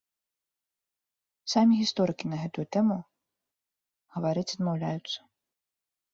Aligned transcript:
Самі 1.53 1.73
гісторыкі 1.81 2.25
на 2.31 2.37
гэтую 2.45 2.65
тэму 2.77 2.97
гаварыць 4.17 4.47
адмаўляюцца. 4.55 5.17